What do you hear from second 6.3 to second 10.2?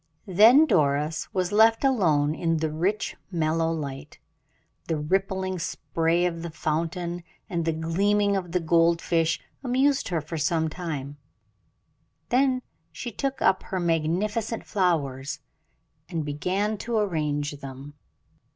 the fountain and the gleaming of the gold fish amused her